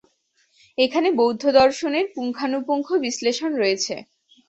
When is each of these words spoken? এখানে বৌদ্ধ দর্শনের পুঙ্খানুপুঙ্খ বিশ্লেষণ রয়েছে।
এখানে 0.77 1.09
বৌদ্ধ 1.19 1.43
দর্শনের 1.59 2.05
পুঙ্খানুপুঙ্খ 2.15 2.87
বিশ্লেষণ 3.05 3.51
রয়েছে। 3.55 3.95